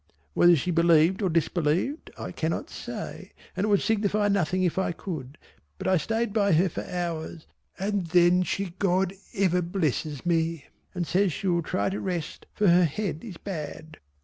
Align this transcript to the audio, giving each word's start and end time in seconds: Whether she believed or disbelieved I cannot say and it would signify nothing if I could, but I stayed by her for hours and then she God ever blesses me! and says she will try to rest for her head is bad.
Whether 0.33 0.55
she 0.55 0.71
believed 0.71 1.21
or 1.21 1.29
disbelieved 1.29 2.09
I 2.17 2.31
cannot 2.31 2.71
say 2.71 3.33
and 3.55 3.63
it 3.63 3.67
would 3.67 3.83
signify 3.83 4.29
nothing 4.29 4.63
if 4.63 4.79
I 4.79 4.93
could, 4.93 5.37
but 5.77 5.87
I 5.87 5.97
stayed 5.97 6.33
by 6.33 6.53
her 6.53 6.69
for 6.69 6.83
hours 6.89 7.45
and 7.77 8.07
then 8.07 8.41
she 8.41 8.73
God 8.79 9.13
ever 9.35 9.61
blesses 9.61 10.25
me! 10.25 10.65
and 10.95 11.05
says 11.05 11.31
she 11.33 11.45
will 11.45 11.61
try 11.61 11.91
to 11.91 12.01
rest 12.01 12.47
for 12.55 12.67
her 12.69 12.85
head 12.85 13.23
is 13.23 13.37
bad. 13.37 13.97